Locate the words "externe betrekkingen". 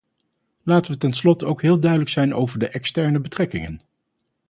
2.69-3.81